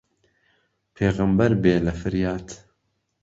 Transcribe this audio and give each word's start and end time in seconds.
پێغهمبەر 0.95 1.51
بێ 1.61 1.75
له 1.85 1.93
فریات 2.01 2.47